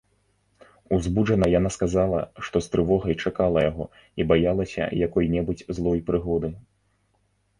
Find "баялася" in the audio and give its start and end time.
4.31-4.83